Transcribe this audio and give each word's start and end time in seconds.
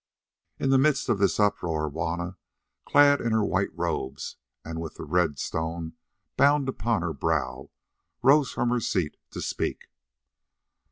In 0.57 0.71
the 0.71 0.79
midst 0.79 1.09
of 1.09 1.19
this 1.19 1.39
uproar 1.39 1.87
Juanna, 1.87 2.39
clad 2.87 3.21
in 3.21 3.33
her 3.33 3.45
white 3.45 3.69
robes 3.73 4.37
and 4.65 4.81
with 4.81 4.95
the 4.95 5.03
red 5.03 5.37
stone 5.37 5.93
bound 6.37 6.67
upon 6.67 7.03
her 7.03 7.13
brow, 7.13 7.69
rose 8.23 8.51
from 8.51 8.69
her 8.69 8.79
seat 8.79 9.15
to 9.29 9.41
speak. 9.43 9.91